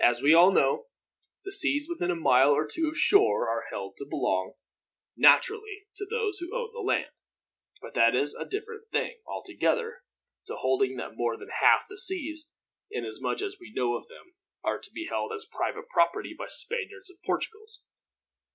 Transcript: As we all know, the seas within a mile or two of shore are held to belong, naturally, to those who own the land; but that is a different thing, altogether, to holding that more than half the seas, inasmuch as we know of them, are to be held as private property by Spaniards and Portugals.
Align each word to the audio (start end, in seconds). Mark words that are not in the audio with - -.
As 0.00 0.22
we 0.22 0.32
all 0.32 0.52
know, 0.52 0.86
the 1.44 1.52
seas 1.52 1.86
within 1.86 2.10
a 2.10 2.14
mile 2.16 2.48
or 2.50 2.66
two 2.66 2.88
of 2.88 2.96
shore 2.96 3.46
are 3.50 3.66
held 3.70 3.94
to 3.98 4.06
belong, 4.06 4.54
naturally, 5.18 5.86
to 5.96 6.06
those 6.06 6.38
who 6.38 6.56
own 6.56 6.72
the 6.72 6.80
land; 6.80 7.10
but 7.82 7.92
that 7.92 8.14
is 8.14 8.34
a 8.34 8.46
different 8.46 8.88
thing, 8.88 9.18
altogether, 9.26 10.02
to 10.46 10.56
holding 10.56 10.96
that 10.96 11.14
more 11.14 11.36
than 11.36 11.50
half 11.60 11.84
the 11.90 11.98
seas, 11.98 12.50
inasmuch 12.90 13.42
as 13.42 13.58
we 13.60 13.70
know 13.70 13.96
of 13.98 14.08
them, 14.08 14.34
are 14.64 14.78
to 14.78 14.90
be 14.90 15.08
held 15.10 15.30
as 15.30 15.44
private 15.44 15.90
property 15.90 16.32
by 16.32 16.46
Spaniards 16.48 17.10
and 17.10 17.18
Portugals. 17.26 17.82